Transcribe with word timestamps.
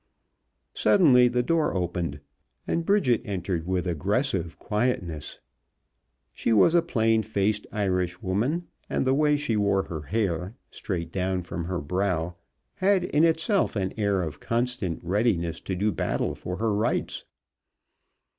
Suddenly 0.73 1.27
the 1.27 1.43
door 1.43 1.75
opened 1.75 2.21
and 2.65 2.87
Bridget 2.87 3.21
entered 3.23 3.67
with 3.67 3.85
aggressive 3.85 4.57
quietness. 4.57 5.37
She 6.33 6.51
was 6.51 6.73
a 6.73 6.81
plain 6.81 7.21
faced 7.21 7.67
Irishwoman, 7.71 8.65
and 8.89 9.05
the 9.05 9.13
way 9.13 9.37
she 9.37 9.55
wore 9.55 9.83
her 9.83 10.01
hair, 10.01 10.55
straight 10.71 11.11
back 11.11 11.43
from 11.43 11.65
her 11.65 11.79
brow, 11.79 12.35
had 12.73 13.03
in 13.03 13.23
itself 13.23 13.75
an 13.75 13.93
air 13.95 14.23
of 14.23 14.39
constant 14.39 14.99
readiness 15.03 15.59
to 15.61 15.75
do 15.75 15.91
battle 15.91 16.33
for 16.33 16.57
her 16.57 16.73
rights. 16.73 17.23